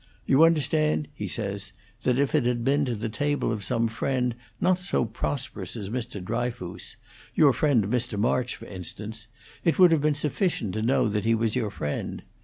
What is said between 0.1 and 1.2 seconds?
'You understand,'